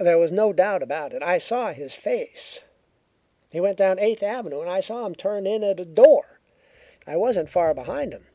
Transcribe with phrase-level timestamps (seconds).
[0.00, 2.60] There was no doubt about it: I saw his face.
[3.52, 6.40] He went down Eighth Avenue, and I saw him turn in at a door.
[7.06, 8.26] I wasn't far behind him.